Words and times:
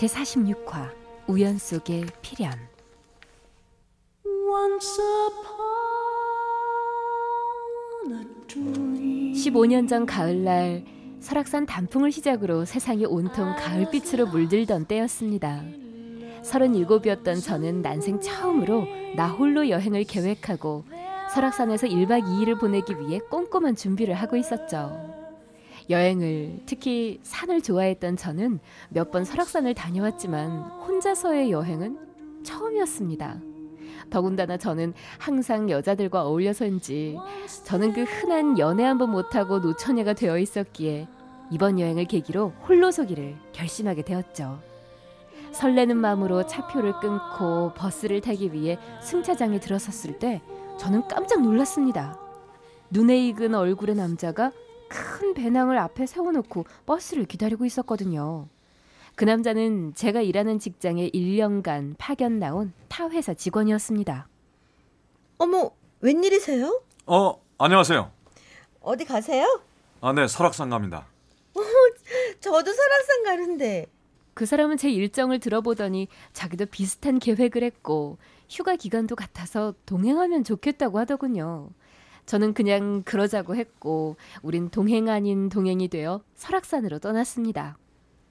제46화 0.00 0.90
우연 1.26 1.58
속의 1.58 2.06
필연 2.22 2.50
Once 4.24 4.98
upon 5.26 5.84
a 8.18 8.24
dream. 8.46 9.34
15년 9.34 9.86
전 9.90 10.06
가을날 10.06 10.86
설악산 11.20 11.66
단풍을 11.66 12.12
시작으로 12.12 12.64
세상이 12.64 13.04
온통 13.04 13.56
가을빛으로 13.56 14.28
물들던 14.28 14.86
때였습니다. 14.86 15.62
37이었던 16.44 17.44
저는 17.44 17.82
난생 17.82 18.22
처음으로 18.22 18.86
나 19.16 19.28
홀로 19.28 19.68
여행을 19.68 20.04
계획하고 20.04 20.84
설악산에서 21.34 21.88
1박 21.88 22.22
2일을 22.22 22.58
보내기 22.58 22.98
위해 23.00 23.18
꼼꼼한 23.28 23.76
준비를 23.76 24.14
하고 24.14 24.36
있었죠. 24.36 25.09
여행을 25.90 26.60
특히 26.66 27.18
산을 27.22 27.62
좋아했던 27.62 28.16
저는 28.16 28.60
몇 28.90 29.10
번 29.10 29.24
설악산을 29.24 29.74
다녀왔지만 29.74 30.50
혼자서의 30.86 31.50
여행은 31.50 31.98
처음이었습니다. 32.44 33.40
더군다나 34.08 34.56
저는 34.56 34.94
항상 35.18 35.68
여자들과 35.68 36.24
어울려서인지 36.26 37.18
저는 37.64 37.92
그 37.92 38.04
흔한 38.04 38.58
연애 38.58 38.84
한번 38.84 39.10
못하고 39.10 39.58
노처녀가 39.58 40.12
되어 40.14 40.38
있었기에 40.38 41.08
이번 41.50 41.80
여행을 41.80 42.04
계기로 42.04 42.52
홀로서기를 42.68 43.36
결심하게 43.52 44.02
되었죠. 44.02 44.60
설레는 45.52 45.96
마음으로 45.96 46.46
차표를 46.46 46.92
끊고 47.00 47.72
버스를 47.74 48.20
타기 48.20 48.52
위해 48.52 48.78
승차장에 49.02 49.58
들어섰을 49.58 50.20
때 50.20 50.40
저는 50.78 51.08
깜짝 51.08 51.42
놀랐습니다. 51.42 52.18
눈에 52.90 53.18
익은 53.26 53.54
얼굴의 53.56 53.96
남자가 53.96 54.52
큰 54.90 55.34
배낭을 55.34 55.78
앞에 55.78 56.04
세워놓고 56.06 56.66
버스를 56.84 57.24
기다리고 57.24 57.64
있었거든요. 57.64 58.48
그 59.14 59.24
남자는 59.24 59.94
제가 59.94 60.20
일하는 60.20 60.58
직장에 60.58 61.10
1년간 61.10 61.94
파견 61.98 62.38
나온 62.38 62.72
타 62.88 63.08
회사 63.10 63.32
직원이었습니다. 63.34 64.28
어머, 65.38 65.70
웬일이세요? 66.00 66.82
어 67.06 67.40
안녕하세요. 67.58 68.10
어디 68.80 69.04
가세요? 69.04 69.60
아 70.00 70.12
네 70.12 70.26
설악산 70.26 70.70
갑니다. 70.70 71.06
저도 72.40 72.72
설악산 72.72 73.22
가는데. 73.24 73.86
그 74.34 74.46
사람은 74.46 74.76
제 74.78 74.90
일정을 74.90 75.38
들어보더니 75.40 76.08
자기도 76.32 76.64
비슷한 76.66 77.18
계획을 77.18 77.62
했고 77.62 78.16
휴가 78.48 78.74
기간도 78.76 79.14
같아서 79.14 79.74
동행하면 79.86 80.44
좋겠다고 80.44 80.98
하더군요. 80.98 81.68
저는 82.30 82.54
그냥 82.54 83.02
그러자고 83.02 83.56
했고 83.56 84.14
우린 84.40 84.68
동행 84.68 85.08
아닌 85.08 85.48
동행이 85.48 85.88
되어 85.88 86.22
설악산으로 86.36 87.00
떠났습니다. 87.00 87.76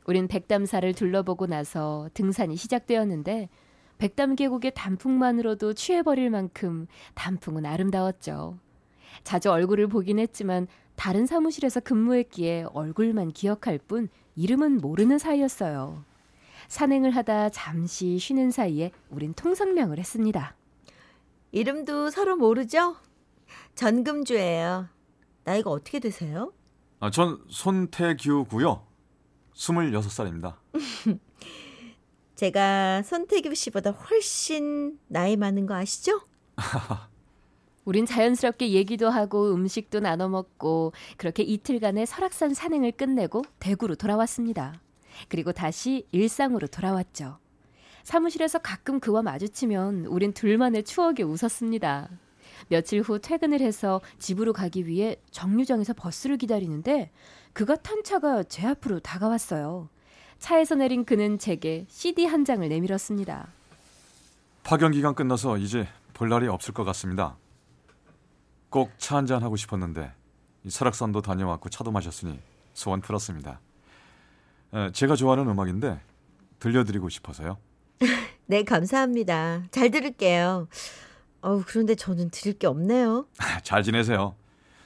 우린 0.05 0.29
백담사를 0.29 0.93
둘러보고 0.93 1.47
나서 1.47 2.09
등산이 2.13 2.55
시작되었는데 2.55 3.49
백담 3.97 4.37
계곡의 4.37 4.71
단풍만으로도 4.73 5.73
취해버릴 5.73 6.29
만큼 6.29 6.87
단풍은 7.13 7.65
아름다웠죠. 7.65 8.57
자주 9.25 9.51
얼굴을 9.51 9.87
보긴 9.87 10.17
했지만 10.19 10.67
다른 10.95 11.25
사무실에서 11.25 11.81
근무했기에 11.81 12.67
얼굴만 12.71 13.33
기억할 13.33 13.79
뿐 13.79 14.07
이름은 14.37 14.77
모르는 14.77 15.17
사이였어요. 15.17 16.05
산행을 16.69 17.11
하다 17.11 17.49
잠시 17.49 18.17
쉬는 18.17 18.51
사이에 18.51 18.91
우린 19.09 19.33
통성명을 19.33 19.99
했습니다. 19.99 20.55
이름도 21.51 22.11
서로 22.11 22.37
모르죠? 22.37 22.95
전금주예요. 23.75 24.87
나이가 25.43 25.69
어떻게 25.69 25.99
되세요? 25.99 26.53
아, 26.99 27.09
전 27.09 27.39
손태규고요. 27.49 28.85
26살입니다. 29.53 30.55
제가 32.35 33.03
손태규 33.03 33.53
씨보다 33.55 33.91
훨씬 33.91 34.97
나이 35.07 35.35
많은 35.35 35.65
거 35.65 35.75
아시죠? 35.75 36.21
우린 37.85 38.05
자연스럽게 38.05 38.69
얘기도 38.69 39.09
하고 39.09 39.53
음식도 39.53 39.99
나눠 39.99 40.29
먹고 40.29 40.93
그렇게 41.17 41.43
이틀간의 41.43 42.05
설악산 42.05 42.53
산행을 42.53 42.91
끝내고 42.93 43.43
대구로 43.59 43.95
돌아왔습니다. 43.95 44.79
그리고 45.27 45.51
다시 45.51 46.05
일상으로 46.11 46.67
돌아왔죠. 46.67 47.39
사무실에서 48.03 48.59
가끔 48.59 48.99
그와 48.99 49.21
마주치면 49.21 50.05
우린 50.05 50.33
둘만의 50.33 50.83
추억에 50.83 51.23
웃었습니다. 51.23 52.09
며칠 52.67 53.01
후 53.01 53.19
퇴근을 53.19 53.61
해서 53.61 54.01
집으로 54.19 54.53
가기 54.53 54.85
위해 54.87 55.15
정류장에서 55.31 55.93
버스를 55.93 56.37
기다리는데 56.37 57.11
그가 57.53 57.75
탄 57.75 58.03
차가 58.03 58.43
제 58.43 58.67
앞으로 58.67 58.99
다가왔어요. 58.99 59.89
차에서 60.39 60.75
내린 60.75 61.03
그는 61.05 61.37
제게 61.39 61.85
CD 61.89 62.25
한 62.25 62.45
장을 62.45 62.67
내밀었습니다. 62.67 63.47
파견 64.63 64.91
기간 64.91 65.15
끝나서 65.15 65.57
이제 65.57 65.87
볼 66.13 66.29
날이 66.29 66.47
없을 66.47 66.73
것 66.73 66.83
같습니다. 66.85 67.37
꼭 68.69 68.91
차 68.99 69.15
한 69.17 69.25
잔 69.25 69.41
하고 69.43 69.55
싶었는데 69.55 70.11
이 70.63 70.69
설악산도 70.69 71.21
다녀왔고 71.21 71.69
차도 71.69 71.91
마셨으니 71.91 72.39
소원 72.73 73.01
풀었습니다. 73.01 73.59
에, 74.73 74.91
제가 74.91 75.15
좋아하는 75.15 75.47
음악인데 75.49 75.99
들려드리고 76.59 77.09
싶어서요. 77.09 77.57
네, 78.45 78.63
감사합니다. 78.63 79.63
잘 79.71 79.89
들을게요. 79.91 80.67
어우, 81.41 81.63
그런데 81.65 81.95
저는 81.95 82.29
드릴 82.31 82.57
게 82.57 82.67
없네요. 82.67 83.27
잘 83.63 83.83
지내세요. 83.83 84.35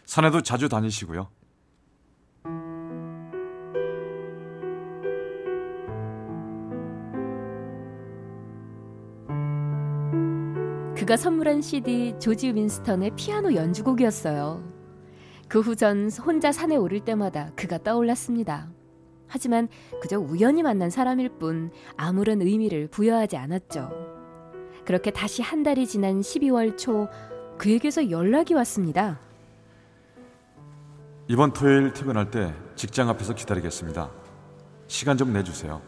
산에도 0.05 0.41
자주 0.41 0.69
다니시고요. 0.69 1.29
그가 10.95 11.17
선물한 11.17 11.61
CD 11.61 12.13
조지 12.19 12.53
윈스턴의 12.53 13.11
피아노 13.15 13.53
연주곡이었어요. 13.55 14.63
그 15.49 15.59
후 15.59 15.75
전 15.75 16.09
혼자 16.25 16.51
산에 16.51 16.75
오를 16.77 16.99
때마다 17.01 17.51
그가 17.55 17.77
떠올랐습니다. 17.77 18.69
하지만 19.27 19.67
그저 20.01 20.19
우연히 20.19 20.63
만난 20.63 20.89
사람일 20.89 21.29
뿐 21.39 21.71
아무런 21.97 22.41
의미를 22.41 22.87
부여하지 22.87 23.37
않았죠. 23.37 24.12
그렇게 24.85 25.11
다시 25.11 25.41
한 25.41 25.63
달이 25.63 25.87
지난 25.87 26.21
12월 26.21 26.77
초 26.77 27.07
그에게서 27.57 28.09
연락이 28.09 28.53
왔습니다. 28.53 29.19
이번 31.27 31.53
토요일 31.53 31.93
퇴근할 31.93 32.29
때 32.29 32.53
직장 32.75 33.07
앞에서 33.09 33.33
기다리겠습니다. 33.33 34.11
시간 34.87 35.17
좀 35.17 35.31
내주세요. 35.31 35.81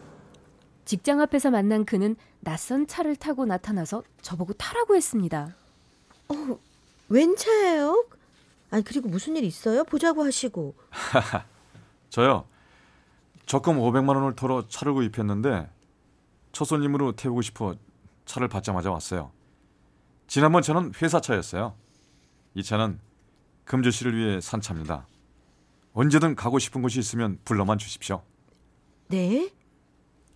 직장 0.86 1.20
앞에서 1.20 1.50
만난 1.50 1.84
그는 1.84 2.16
낯선 2.40 2.86
차를 2.86 3.16
타고 3.16 3.44
나타나서 3.44 4.02
저보고 4.22 4.54
타라고 4.54 4.96
했습니다. 4.96 5.54
웬 7.08 7.36
차예요? 7.36 8.06
아니, 8.70 8.82
그리고 8.82 9.08
무슨 9.08 9.36
일 9.36 9.44
있어요? 9.44 9.84
보자고 9.84 10.24
하시고. 10.24 10.74
저요. 12.08 12.46
적금 13.46 13.78
500만 13.78 14.08
원을 14.16 14.34
털어 14.34 14.66
차를 14.68 14.94
구입했는데 14.94 15.68
첫 16.52 16.64
손님으로 16.64 17.12
태우고 17.12 17.42
싶어 17.42 17.74
차를 18.26 18.48
받자마자 18.48 18.90
왔어요. 18.90 19.32
지난번 20.26 20.62
차는 20.62 20.92
회사 21.00 21.20
차였어요. 21.20 21.74
이 22.54 22.62
차는 22.62 22.98
금주 23.64 23.90
씨를 23.90 24.16
위해 24.16 24.40
산 24.40 24.60
차입니다. 24.60 25.06
언제든 25.94 26.34
가고 26.36 26.58
싶은 26.58 26.82
곳이 26.82 26.98
있으면 26.98 27.38
불러만 27.44 27.78
주십시오. 27.78 28.22
네? 29.08 29.50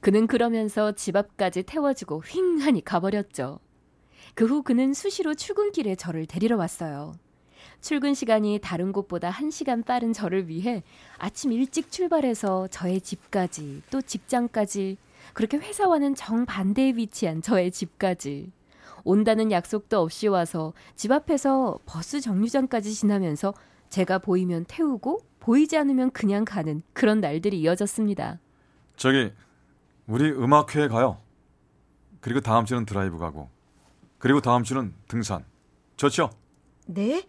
그는 0.01 0.27
그러면서 0.27 0.93
집 0.93 1.17
앞까지 1.17 1.65
태워주고 1.65 2.23
휑하니 2.23 2.83
가버렸죠. 2.85 3.59
그 4.35 4.47
후 4.47 4.63
그는 4.63 4.95
수시로 4.95 5.35
출근길에 5.35 5.97
저를 5.97 6.25
데리러 6.27 6.57
왔어요. 6.57 7.13
출근 7.83 8.15
시간이 8.15 8.61
다른 8.63 8.93
곳보다 8.93 9.31
1시간 9.31 9.85
빠른 9.85 10.13
저를 10.13 10.49
위해 10.49 10.83
아침 11.19 11.53
일찍 11.53 11.91
출발해서 11.91 12.69
저의 12.69 13.01
집까지 13.01 13.83
또 13.91 14.01
직장까지 14.01 14.97
그렇게 15.35 15.57
회사와는 15.59 16.15
정반대에 16.15 16.93
위치한 16.97 17.43
저의 17.43 17.71
집까지 17.71 18.53
온다는 19.05 19.51
약속도 19.51 20.01
없이 20.01 20.29
와서 20.29 20.73
집 20.95 21.13
앞에서 21.13 21.79
버스 21.87 22.21
정류장까지 22.21 22.93
지나면서 22.93 23.55
제가 23.89 24.19
보이면 24.19 24.67
태우고 24.69 25.21
보이지 25.41 25.77
않으면 25.77 26.11
그냥 26.11 26.45
가는 26.45 26.83
그런 26.93 27.21
날들이 27.21 27.61
이어졌습니다. 27.61 28.39
저기 28.97 29.33
우리 30.07 30.31
음악회에 30.31 30.89
가요. 30.89 31.21
그리고 32.21 32.41
다음 32.41 32.65
주는 32.65 32.85
드라이브 32.85 33.19
가고. 33.19 33.49
그리고 34.19 34.41
다음 34.41 34.63
주는 34.63 34.93
등산. 35.09 35.45
좋죠? 35.97 36.31
네? 36.87 37.27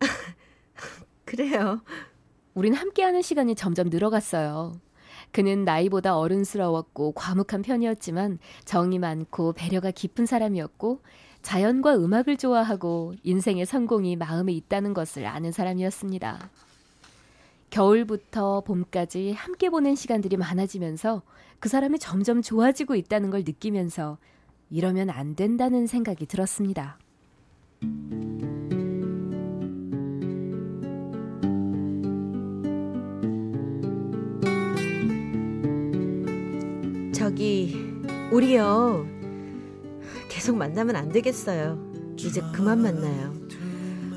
그래요. 1.24 1.80
우린 2.54 2.74
함께하는 2.74 3.22
시간이 3.22 3.54
점점 3.54 3.88
늘어갔어요. 3.88 4.80
그는 5.32 5.64
나이보다 5.64 6.16
어른스러웠고 6.18 7.12
과묵한 7.12 7.62
편이었지만 7.62 8.38
정이 8.64 8.98
많고 8.98 9.52
배려가 9.52 9.90
깊은 9.90 10.26
사람이었고 10.26 11.00
자연과 11.42 11.96
음악을 11.96 12.36
좋아하고 12.36 13.14
인생의 13.22 13.66
성공이 13.66 14.16
마음에 14.16 14.52
있다는 14.52 14.94
것을 14.94 15.26
아는 15.26 15.52
사람이었습니다. 15.52 16.50
겨울부터 17.70 18.62
봄까지 18.62 19.32
함께 19.32 19.70
보낸 19.70 19.94
시간들이 19.94 20.36
많아지면서 20.36 21.22
그 21.60 21.68
사람이 21.68 21.98
점점 21.98 22.42
좋아지고 22.42 22.94
있다는 22.94 23.30
걸 23.30 23.40
느끼면서 23.40 24.18
이러면 24.70 25.10
안 25.10 25.34
된다는 25.34 25.86
생각이 25.86 26.26
들었습니다. 26.26 26.98
저기 37.28 37.76
우리요 38.32 39.06
계속 40.30 40.56
만나면 40.56 40.96
안 40.96 41.10
되겠어요. 41.10 41.78
이제 42.16 42.40
그만 42.54 42.80
만나요. 42.80 43.34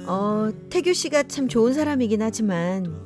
어 0.08 0.50
태규 0.69 0.94
씨가 0.94 1.24
참 1.24 1.50
좋은 1.50 1.74
사람이긴 1.74 2.22
하지만 2.22 3.06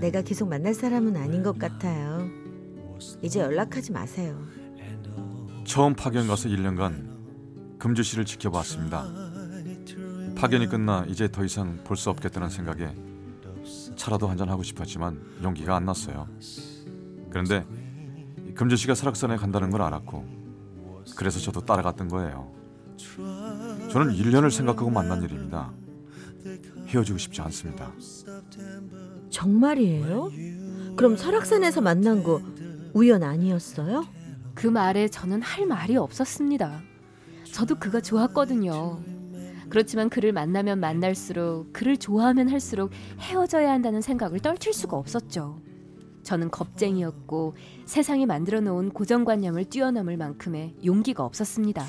내가 0.00 0.22
계속 0.22 0.48
만날 0.48 0.74
사람은 0.74 1.16
아닌 1.16 1.42
것 1.42 1.58
같아요. 1.58 2.28
이제 3.20 3.40
연락하지 3.40 3.90
마세요. 3.90 4.40
처음 5.64 5.94
파견 5.94 6.28
가서 6.28 6.48
1년간 6.48 7.78
금주 7.80 8.04
씨를 8.04 8.24
지켜봤습니다. 8.24 9.12
파견이 10.36 10.68
끝나 10.68 11.04
이제 11.08 11.28
더 11.28 11.44
이상 11.44 11.80
볼 11.82 11.96
수 11.96 12.10
없겠다는 12.10 12.48
생각에 12.48 12.94
차라도 13.96 14.28
한잔 14.28 14.48
하고 14.48 14.62
싶었지만 14.62 15.20
용기가 15.42 15.74
안 15.74 15.84
났어요. 15.84 16.28
그런데 17.28 17.66
금주 18.54 18.76
씨가 18.76 18.94
설악산에 18.94 19.36
간다는 19.36 19.70
걸 19.70 19.82
알았고 19.82 20.24
그래서 21.16 21.38
저도 21.40 21.60
따라갔던 21.64 22.08
거예요. 22.08 22.52
저는 23.90 24.14
1년을 24.14 24.50
생각하고 24.50 24.90
만난 24.90 25.22
일입니다. 25.22 25.72
헤어지고 26.86 27.18
싶지 27.18 27.40
않습니다. 27.42 27.92
정말이에요? 29.30 30.30
그럼 30.96 31.16
설악산에서 31.16 31.80
만난 31.80 32.22
거 32.22 32.40
우연 32.92 33.22
아니었어요? 33.22 34.06
그 34.54 34.66
말에 34.66 35.08
저는 35.08 35.40
할 35.42 35.66
말이 35.66 35.96
없었습니다. 35.96 36.82
저도 37.50 37.76
그가 37.76 38.00
좋았거든요. 38.00 39.00
그렇지만 39.70 40.10
그를 40.10 40.32
만나면 40.32 40.80
만날수록 40.80 41.72
그를 41.72 41.96
좋아하면 41.96 42.50
할수록 42.50 42.90
헤어져야 43.20 43.72
한다는 43.72 44.02
생각을 44.02 44.40
떨칠 44.40 44.74
수가 44.74 44.98
없었죠. 44.98 45.62
저는 46.22 46.50
겁쟁이였고 46.50 47.56
세상이 47.84 48.26
만들어 48.26 48.60
놓은 48.60 48.90
고정관념을 48.90 49.66
뛰어넘을 49.66 50.16
만큼의 50.16 50.76
용기가 50.84 51.24
없었습니다. 51.24 51.84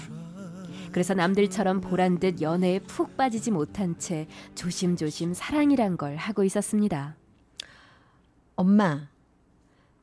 그래서 0.91 1.13
남들처럼 1.13 1.81
보란 1.81 2.19
듯 2.19 2.41
연애에 2.41 2.80
푹 2.80 3.18
빠지지 3.18 3.50
못한 3.51 3.97
채 3.97 4.27
조심조심 4.56 5.33
사랑이란 5.33 5.97
걸 5.97 6.15
하고 6.15 6.44
있었습니다. 6.44 7.15
엄마, 8.56 9.07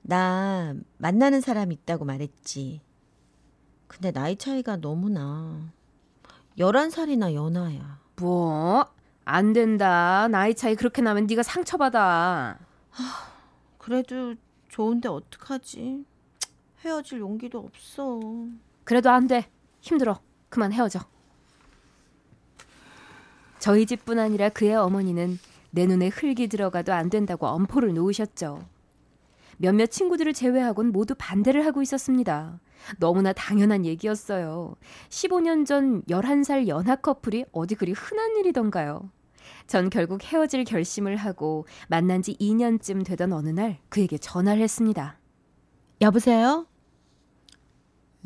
나 0.03 0.75
만나는 0.99 1.41
사람 1.41 1.71
있다고 1.71 2.05
말했지. 2.05 2.81
근데 3.87 4.11
나이 4.11 4.37
차이가 4.37 4.77
너무 4.77 5.09
나. 5.09 5.73
11살이나 6.59 7.35
연하야. 7.35 8.01
뭐? 8.17 8.85
안 9.25 9.53
된다. 9.53 10.27
나이 10.29 10.55
차이 10.55 10.75
그렇게 10.75 11.03
나면 11.03 11.27
네가 11.27 11.43
상처받아. 11.43 12.59
그래도 13.81 14.35
좋은데 14.69 15.09
어떡하지? 15.09 16.05
헤어질 16.85 17.21
용기도 17.21 17.59
없어. 17.59 18.21
그래도 18.85 19.11
안 19.11 19.27
돼. 19.27 19.51
힘들어. 19.81 20.21
그만 20.51 20.71
헤어져. 20.71 21.01
저희 23.59 23.87
집뿐 23.87 24.19
아니라 24.19 24.51
그의 24.51 24.77
어머니는 24.77 25.39
내 25.71 25.87
눈에 25.87 26.09
흙이 26.09 26.49
들어가도 26.49 26.93
안 26.93 27.09
된다고 27.09 27.47
엄포를 27.47 27.95
놓으셨죠. 27.95 28.67
몇몇 29.57 29.87
친구들을 29.87 30.35
제외하곤 30.35 30.93
모두 30.93 31.15
반대를 31.17 31.65
하고 31.65 31.81
있었습니다. 31.81 32.61
너무나 32.99 33.33
당연한 33.33 33.87
얘기였어요. 33.87 34.77
15년 35.09 35.65
전 35.65 36.03
11살 36.03 36.69
연하 36.69 36.97
커플이 36.97 37.47
어디 37.53 37.75
그리 37.75 37.93
흔한 37.93 38.37
일이던가요. 38.37 39.11
전 39.67 39.91
결국 39.91 40.23
헤어질 40.23 40.65
결심을 40.65 41.17
하고 41.17 41.67
만난 41.89 42.23
지 42.23 42.37
2년쯤 42.39 43.05
되던 43.05 43.33
어느 43.33 43.49
날 43.49 43.79
그에게 43.89 44.19
전화를 44.19 44.63
했습니다. 44.63 45.19
여보세요? 46.01 46.67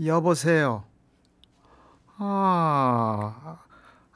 여보세요. 0.05 0.85
아, 2.17 3.59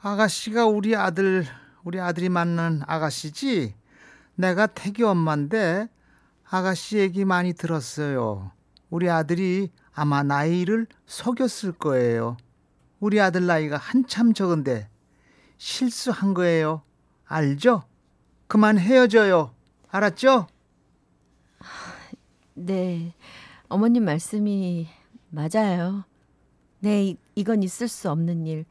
아가씨가 0.01 0.65
우리 0.65 0.95
아들, 0.95 1.45
우리 1.83 1.99
아들이 1.99 2.29
만난 2.29 2.81
아가씨지? 2.87 3.75
내가 4.35 4.67
태기 4.67 5.03
엄마인데 5.03 5.89
아가씨 6.49 6.97
얘기 6.97 7.25
많이 7.25 7.53
들었어요. 7.53 8.51
우리 8.89 9.09
아들이 9.09 9.71
아마 9.93 10.23
나이를 10.23 10.87
속였을 11.05 11.73
거예요. 11.73 12.37
우리 12.99 13.19
아들 13.19 13.45
나이가 13.45 13.77
한참 13.77 14.33
적은데 14.33 14.89
실수한 15.57 16.33
거예요. 16.33 16.81
알죠? 17.29 17.83
그만 18.47 18.79
헤어져요. 18.79 19.53
알았죠? 19.87 20.47
네. 22.55 23.13
어머님 23.67 24.03
말씀이 24.03 24.87
맞아요. 25.29 26.05
네, 26.79 27.05
이, 27.05 27.17
이건 27.35 27.61
있을 27.61 27.87
수 27.87 28.09
없는 28.09 28.47
일. 28.47 28.65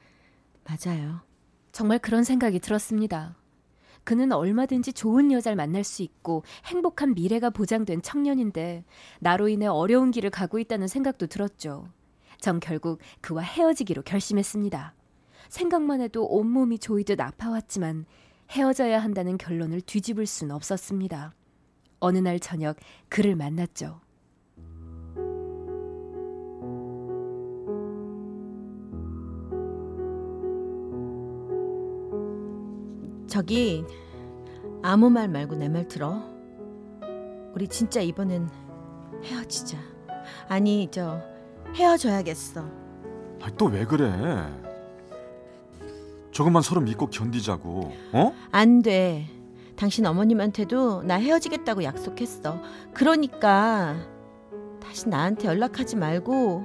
맞아요. 0.65 1.21
정말 1.71 2.01
그런 2.01 2.25
생각이 2.25 2.59
들었습니다. 2.59 3.37
그는 4.03 4.33
얼마든지 4.33 4.93
좋은 4.93 5.31
여자를 5.31 5.55
만날 5.55 5.85
수 5.85 6.03
있고 6.03 6.43
행복한 6.65 7.15
미래가 7.15 7.51
보장된 7.51 8.03
청년인데 8.03 8.85
나로 9.21 9.49
인해 9.49 9.67
어려운 9.67 10.11
길을 10.11 10.31
가고 10.31 10.59
있다는 10.59 10.89
생각도 10.89 11.29
들었죠. 11.29 11.89
전 12.41 12.59
결국 12.59 12.99
그와 13.21 13.43
헤어지기로 13.43 14.03
결심했습니다. 14.03 14.95
생각만 15.49 16.01
해도 16.01 16.27
온몸이 16.27 16.81
조이듯 16.81 17.21
아파왔지만 17.21 18.05
헤어져야 18.51 18.99
한다는 19.01 19.37
결론을 19.39 19.81
뒤집을 19.83 20.27
순 20.27 20.51
없었습니다. 20.51 21.35
어느 22.01 22.19
날 22.19 22.39
저녁 22.41 22.77
그를 23.09 23.37
만났죠. 23.37 24.01
저기 33.27 33.85
아무 34.83 35.11
말 35.11 35.29
말고 35.29 35.57
내 35.57 35.69
말 35.69 35.87
들어. 35.87 36.23
우리 37.55 37.69
진짜 37.69 38.01
이번엔 38.01 38.49
헤어지자. 39.25 39.77
아니, 40.49 40.89
저 40.91 41.21
헤어져야겠어. 41.75 42.65
또 43.57 43.67
왜 43.67 43.85
그래? 43.85 44.11
조금만 46.39 46.63
서로 46.63 46.81
믿고 46.81 47.11
견디자고. 47.11 47.93
어? 48.13 48.33
안 48.53 48.81
돼. 48.81 49.29
당신 49.75 50.07
어머님한테도 50.07 51.03
나 51.03 51.17
헤어지겠다고 51.17 51.83
약속했어. 51.83 52.63
그러니까 52.95 53.97
다시 54.81 55.09
나한테 55.09 55.49
연락하지 55.49 55.97
말고 55.97 56.65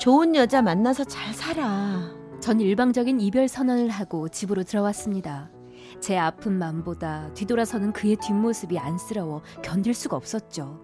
좋은 0.00 0.34
여자 0.34 0.60
만나서 0.60 1.04
잘 1.04 1.32
살아. 1.32 2.10
전 2.40 2.60
일방적인 2.60 3.20
이별 3.20 3.46
선언을 3.46 3.90
하고 3.90 4.28
집으로 4.28 4.64
들어왔습니다. 4.64 5.52
제 6.00 6.18
아픈 6.18 6.58
맘보다 6.58 7.32
뒤돌아서는 7.34 7.92
그의 7.92 8.16
뒷모습이 8.16 8.76
안쓰러워 8.76 9.42
견딜 9.62 9.94
수가 9.94 10.16
없었죠. 10.16 10.80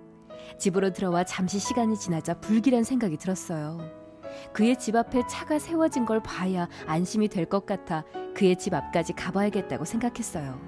집으로 0.60 0.92
들어와 0.92 1.24
잠시 1.24 1.58
시간이 1.58 1.98
지나자 1.98 2.34
불길한 2.34 2.84
생각이 2.84 3.16
들었어요. 3.16 4.05
그의 4.52 4.76
집 4.78 4.96
앞에 4.96 5.22
차가 5.28 5.58
세워진 5.58 6.04
걸 6.04 6.22
봐야 6.22 6.68
안심이 6.86 7.28
될 7.28 7.46
것 7.46 7.64
같아 7.66 8.04
그의 8.34 8.56
집 8.56 8.74
앞까지 8.74 9.12
가봐야겠다고 9.14 9.84
생각했어요. 9.84 10.60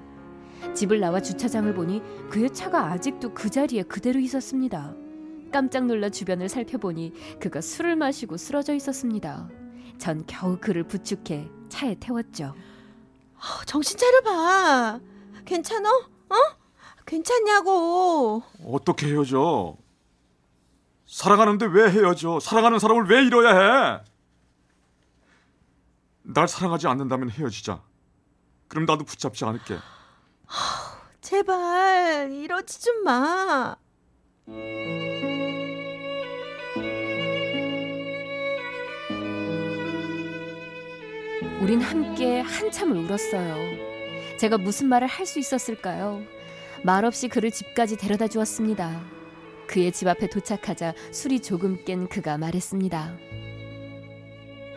집을 0.73 0.99
나와 0.99 1.21
주차장을 1.21 1.73
보니 1.73 2.01
그의 2.29 2.53
차가 2.53 2.85
아직도 2.91 3.33
그 3.33 3.49
자리에 3.49 3.83
그대로 3.83 4.19
있었습니다. 4.19 4.93
깜짝 5.51 5.85
놀라 5.85 6.09
주변을 6.09 6.47
살펴보니 6.49 7.13
그가 7.39 7.59
술을 7.61 7.95
마시고 7.95 8.37
쓰러져 8.37 8.73
있었습니다. 8.75 9.49
전 9.97 10.23
겨우 10.27 10.57
그를 10.59 10.83
부축해 10.83 11.49
차에 11.69 11.95
태웠죠. 11.99 12.53
어, 13.35 13.65
정신 13.65 13.97
차려봐. 13.97 14.99
괜찮어? 15.45 15.89
어? 15.89 16.35
괜찮냐고. 17.05 18.43
어떻게 18.65 19.07
헤어져? 19.07 19.75
사랑하는데 21.09 21.65
왜 21.65 21.89
헤어져? 21.89 22.39
사랑하는 22.39 22.77
사람을 22.77 23.09
왜 23.09 23.23
잃어야 23.25 23.49
해? 23.95 24.03
날 26.21 26.47
사랑하지 26.47 26.87
않는다면 26.87 27.31
헤어지자. 27.31 27.81
그럼 28.67 28.85
나도 28.85 29.03
붙잡지 29.05 29.43
않을게. 29.43 29.79
제발 31.21 32.31
이러지 32.31 32.81
좀 32.83 33.03
마. 33.03 33.75
우린 41.61 41.81
함께 41.81 42.39
한참을 42.41 42.97
울었어요. 42.97 44.37
제가 44.37 44.57
무슨 44.57 44.87
말을 44.87 45.07
할 45.07 45.25
수 45.25 45.39
있었을까요? 45.39 46.21
말없이 46.83 47.27
그를 47.27 47.51
집까지 47.51 47.97
데려다 47.97 48.27
주었습니다. 48.27 49.18
그의 49.69 49.91
집 49.91 50.07
앞에 50.07 50.27
도착하자 50.27 50.95
술이 51.11 51.41
조금 51.41 51.85
깬 51.85 52.09
그가 52.09 52.39
말했습니다. 52.39 53.15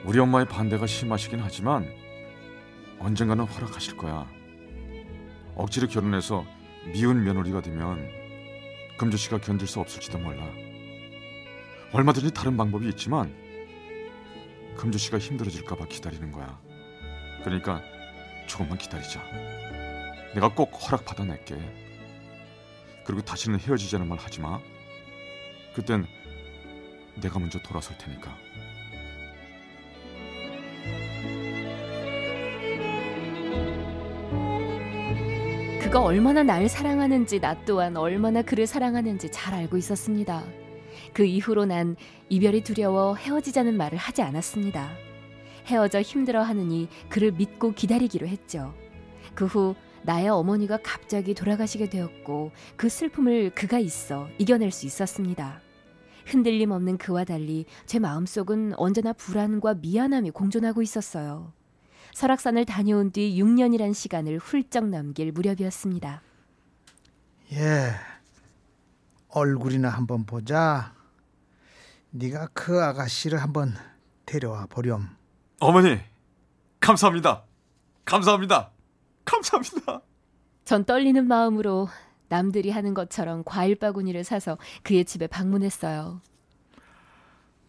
우리 0.04 0.18
엄마의 0.18 0.46
반대가 0.46 0.87
심하시긴 0.87 1.40
하지만 1.40 1.90
언젠가는 2.99 3.42
허락하실 3.42 3.96
거야. 3.96 4.30
억지로 5.54 5.88
결혼해서 5.88 6.44
미운 6.92 7.25
며느리가 7.25 7.62
되면 7.62 8.06
금주 8.99 9.16
씨가 9.16 9.38
견딜 9.38 9.66
수 9.66 9.80
없을지도 9.80 10.18
몰라. 10.18 10.46
얼마든지 11.94 12.34
다른 12.34 12.58
방법이 12.58 12.87
있지만 12.90 13.34
금주 14.76 14.99
씨가 14.99 15.18
힘들어질까 15.18 15.75
봐 15.75 15.87
기다리는 15.87 16.30
거야. 16.32 16.61
그러니까 17.44 17.80
조금만 18.46 18.76
기다리자. 18.76 19.22
내가 20.34 20.52
꼭 20.52 20.70
허락 20.84 21.06
받아낼게. 21.06 21.56
그리고 23.06 23.22
다시는 23.22 23.58
헤어지자는 23.58 24.06
말 24.06 24.18
하지 24.18 24.42
마. 24.42 24.61
그땐 25.75 26.07
내가 27.21 27.38
먼저 27.38 27.59
돌아설 27.61 27.97
테니까. 27.99 28.37
그가 35.81 36.02
얼마나 36.02 36.43
날 36.43 36.69
사랑하는지 36.69 37.41
나 37.41 37.55
또한 37.64 37.97
얼마나 37.97 38.41
그를 38.43 38.67
사랑하는지 38.67 39.31
잘 39.31 39.55
알고 39.55 39.76
있었습니다. 39.76 40.45
그 41.12 41.25
이후로 41.25 41.67
난 41.67 41.97
이별이 42.29 42.62
두려워 42.62 43.14
헤어지자는 43.17 43.76
말을 43.76 43.99
하지 43.99 44.23
않았습니다. 44.23 44.91
헤어져 45.67 46.00
힘들어 46.00 46.43
하느니 46.43 46.88
그를 47.09 47.33
믿고 47.33 47.73
기다리기로 47.73 48.26
했죠. 48.26 48.75
그 49.35 49.47
후 49.47 49.75
나의 50.05 50.29
어머니가 50.29 50.79
갑자기 50.83 51.35
돌아가시게 51.35 51.88
되었고 51.88 52.50
그 52.76 52.88
슬픔을 52.88 53.50
그가 53.55 53.79
있어 53.79 54.29
이겨낼 54.38 54.71
수 54.71 54.87
있었습니다. 54.87 55.62
흔들림 56.26 56.71
없는 56.71 56.99
그와 56.99 57.25
달리 57.25 57.64
제 57.87 57.99
마음속은 57.99 58.75
언제나 58.76 59.12
불안과 59.12 59.75
미안함이 59.75 60.31
공존하고 60.31 60.83
있었어요. 60.83 61.52
설악산을 62.12 62.64
다녀온 62.67 63.11
뒤 63.11 63.41
6년이란 63.41 63.95
시간을 63.95 64.38
훌쩍 64.38 64.88
넘길 64.88 65.33
무렵이었습니다. 65.33 66.23
예. 67.52 67.93
얼굴이나 69.29 69.88
한번 69.88 70.25
보자. 70.25 70.95
네가 72.11 72.49
그 72.52 72.83
아가씨를 72.83 73.41
한번 73.43 73.75
데려와 74.26 74.67
보렴. 74.67 75.09
어머니, 75.61 75.99
감사합니다. 76.81 77.45
감사합니다. 78.05 78.71
감사합니다. 79.25 80.02
전 80.64 80.85
떨리는 80.85 81.26
마음으로 81.26 81.88
남들이 82.33 82.71
하는 82.71 82.95
것처럼 82.95 83.43
과일 83.45 83.75
바구니를 83.77 84.25
사서 84.25 84.57
그의 84.83 85.05
집에 85.05 85.27
방문했어요. 85.27 86.23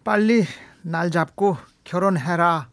빨리 0.06 0.46
날 0.84 1.12
잡고 1.12 1.58
결혼해라. 1.84 2.70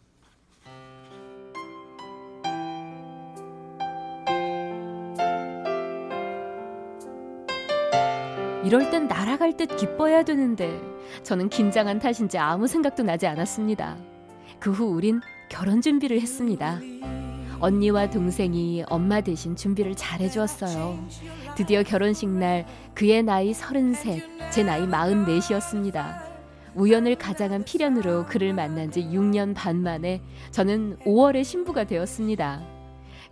이럴 8.63 8.89
땐 8.89 9.07
날아갈 9.09 9.57
듯 9.57 9.75
기뻐야 9.75 10.23
되는데 10.23 10.79
저는 11.23 11.49
긴장한 11.49 11.99
탓인지 11.99 12.37
아무 12.37 12.67
생각도 12.67 13.03
나지 13.03 13.27
않았습니다. 13.27 13.97
그 14.61 14.71
후 14.71 14.85
우린 14.85 15.19
결혼 15.49 15.81
준비를 15.81 16.21
했습니다. 16.21 16.79
언니와 17.61 18.09
동생이 18.09 18.83
엄마 18.89 19.21
대신 19.21 19.55
준비를 19.55 19.95
잘 19.95 20.19
해주었어요. 20.19 20.97
드디어 21.55 21.83
결혼식 21.83 22.27
날 22.27 22.65
그의 22.95 23.21
나이 23.21 23.53
33, 23.53 24.19
제 24.51 24.63
나이 24.63 24.81
44이었습니다. 24.81 26.31
우연을 26.73 27.15
가장한 27.15 27.63
필연으로 27.63 28.25
그를 28.25 28.53
만난 28.53 28.89
지 28.89 29.01
6년 29.03 29.53
반 29.53 29.77
만에 29.77 30.21
저는 30.49 30.97
5월에 31.05 31.43
신부가 31.43 31.83
되었습니다. 31.83 32.63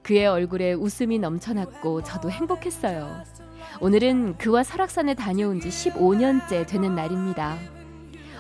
그의 0.03 0.27
얼굴에 0.27 0.74
웃음이 0.74 1.17
넘쳐났고 1.17 2.03
저도 2.03 2.29
행복했어요. 2.29 3.24
오늘은 3.81 4.38
그와 4.38 4.63
설악산에 4.63 5.15
다녀온 5.15 5.59
지 5.59 5.69
15년째 5.69 6.67
되는 6.67 6.93
날입니다. 6.93 7.57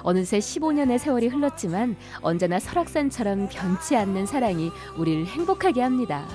어느새 0.03 0.39
15년의 0.39 0.97
세월이 0.97 1.27
흘렀지만 1.27 1.95
언제나 2.21 2.59
설악산처럼 2.59 3.49
변치 3.51 3.95
않는 3.95 4.25
사랑이 4.25 4.71
우리를 4.97 5.25
행복하게 5.25 5.81
합니다. 5.81 6.25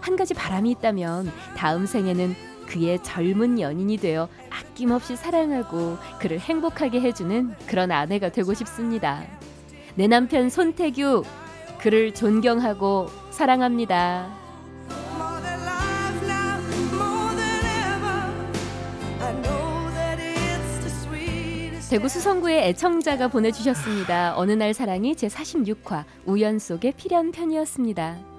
한 0.00 0.16
가지 0.16 0.34
바람이 0.34 0.70
있다면 0.72 1.30
다음 1.56 1.86
생에는 1.86 2.34
그의 2.66 3.02
젊은 3.02 3.60
연인이 3.60 3.96
되어 3.98 4.28
아낌없이 4.50 5.16
사랑하고 5.16 5.98
그를 6.18 6.38
행복하게 6.40 7.00
해주는 7.00 7.54
그런 7.66 7.92
아내가 7.92 8.30
되고 8.30 8.54
싶습니다. 8.54 9.22
내 9.94 10.06
남편 10.06 10.48
손태규, 10.48 11.22
그를 11.78 12.14
존경하고 12.14 13.08
사랑합니다. 13.30 14.41
대구 21.92 22.08
수성구의 22.08 22.68
애청자가 22.68 23.28
보내주셨습니다. 23.28 24.32
어느 24.38 24.52
날 24.52 24.72
사랑이 24.72 25.14
제 25.14 25.28
46화 25.28 26.04
우연 26.24 26.58
속의 26.58 26.92
필연 26.92 27.32
편이었습니다. 27.32 28.31